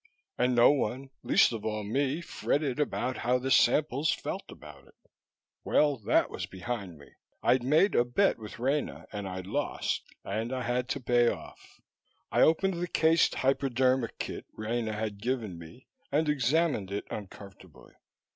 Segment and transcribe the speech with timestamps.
[0.35, 4.95] And no one, least of all me, fretted about how the samples felt about it.
[5.63, 7.11] Well, that was behind me.
[7.43, 11.79] I'd made a bet with Rena, and I'd lost, and I had to pay off.
[12.31, 17.93] I opened the cased hypodermic kit Rena had given me and examined it uncomfortably.